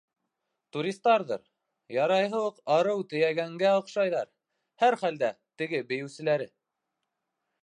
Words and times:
Туристарҙыр, 0.77 1.43
ярайһы 1.97 2.41
уҡ 2.47 2.57
арыу 2.77 3.05
тейәгәнгә 3.13 3.77
оҡшайҙар, 3.83 4.33
һәр 4.85 5.01
хәлдә, 5.05 5.33
теге 5.63 5.87
бейеүселәре. 5.93 6.51